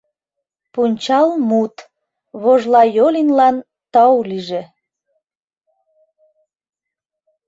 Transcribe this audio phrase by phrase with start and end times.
[0.73, 1.75] Пунчалмут:
[2.41, 3.55] Вожлайолинлан
[3.91, 4.61] тау лийже...